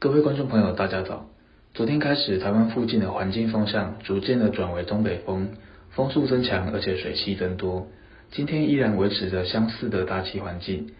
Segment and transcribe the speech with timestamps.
[0.00, 1.26] 各位观众朋友，大家早。
[1.74, 5.48] 昨天开始，台湾附近的环境风向逐渐的转为东北风，
[5.90, 7.88] 风速增强，而且水汽增多。
[8.30, 10.90] 今天依然维持着相似的大气环境。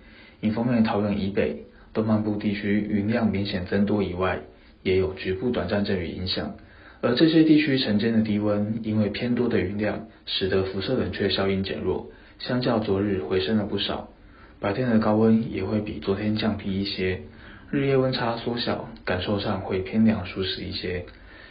[0.41, 4.41] 迎风面桃园以北、东半部地区云量明显增多以外，
[4.83, 6.57] 也有局部短暂阵雨影响。
[7.01, 14.09] 而这些地区晨间的低温，因为偏多的云量，使得辐射冷却效应减弱，相较昨日回升了不少。
[14.59, 17.21] 白天的高温也会比昨天降低一些。
[17.71, 21.05] 日夜温差缩小，感受上会偏凉舒适一些。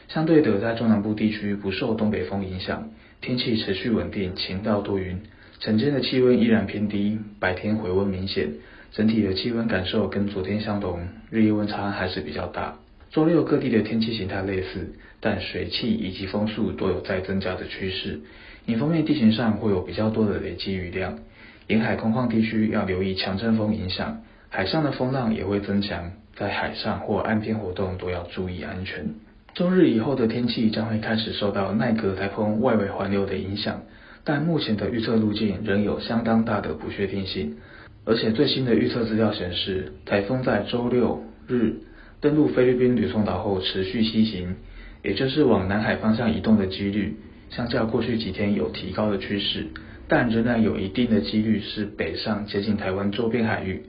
[0.07, 2.89] 相对的，在中南部地区不受东北风影响，
[3.21, 5.21] 天气持续稳定，晴到多云。
[5.59, 8.49] 晨间的气温依然偏低，白天回温明显，
[8.91, 12.79] 整体的气温感受跟昨天相同，日夜温差还是比较大。
[13.11, 18.21] 周六各地的天气形态类似，但水汽以及风速都有在增加的趋势。
[18.65, 21.19] 迎风面地形上会有比较多的累积雨量，
[21.67, 24.23] 沿海空旷地区要留意强阵风影响。
[24.49, 29.05] 海上的风浪也会增强，在海上或岸边活动都要注意安全。
[29.53, 33.81] 周日以后的天气将会开始受到奈格台风外围环流的影响，
[34.23, 37.57] 但目前的预测路径仍有相当大的不确定性。
[38.05, 41.75] 而且最新的预测资料显示，台风在周六日
[42.21, 44.55] 登陆菲律宾吕宋岛后持续西行，
[45.03, 47.17] 也就是往南海方向移动的几率，
[47.49, 49.67] 相较过去几天有提高的趋势，
[50.07, 53.83] 但仍然有一定的几率是北上接近台湾周边海域。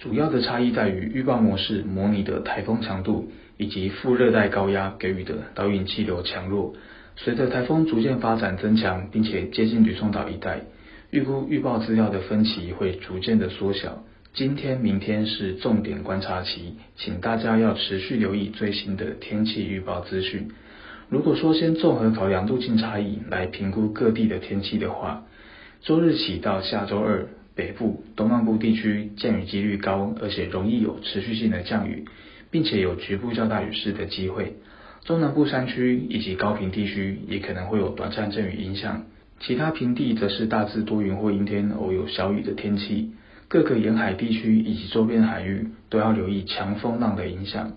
[0.00, 6.74] 主要的差异在于预报模式模拟的台风强度，以及副热带高压给予的导引气流强弱。
[7.16, 10.60] 随着台风逐渐发展增强，并且接近吕宋岛一带，
[11.10, 14.04] 预估预报资料的分歧会逐渐的缩小。
[14.34, 20.48] 今天、明天是重点观察期，请大家要持续留意最新的天气预报资讯。
[21.08, 25.24] 如果说先综合考量路径差异来评估各地的天气的话，
[25.82, 27.26] 周日起到下周二。
[27.58, 32.04] 北部、东半部地区降雨几率高，而且容易有持续性的降雨，
[32.52, 34.54] 并且有局部较大雨势的机会。
[35.04, 39.06] 中南部山区以及高屏地区也可能会有短暂阵雨影响，
[39.40, 43.10] 其他平地则是大致多云或阴天，偶有小雨的天气。
[43.48, 47.72] 各个沿海地区以及周边海域都要留意强风浪的影响。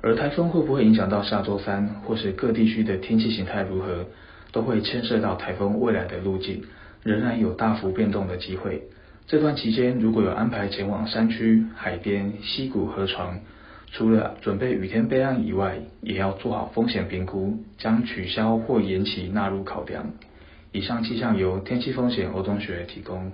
[0.00, 4.06] 而台风会不会影响到下周三，或是各地区的天气形态如何，
[4.52, 6.62] 都会牵涉到台风未来的路径，
[7.02, 8.84] 仍然有大幅变动的机会。
[9.26, 13.40] 这段期间，如果有安排前往山区、海边、溪谷、河床，
[13.90, 20.12] 除了准备雨天备案以外，也要做好风险评估，将取消或延期纳入考量。
[20.72, 23.32] 以上气象由天气风险欧同学提供。